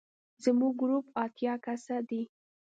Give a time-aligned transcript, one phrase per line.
[0.43, 2.21] زموږ ګروپ اتیا کسه دی.